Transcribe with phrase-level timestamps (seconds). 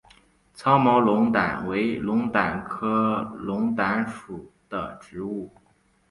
[0.55, 5.51] 糙毛龙胆为龙胆科龙胆属的植物。